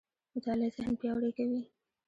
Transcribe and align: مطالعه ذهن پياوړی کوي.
مطالعه 0.35 0.71
ذهن 0.77 0.93
پياوړی 0.99 1.31
کوي. 1.37 1.61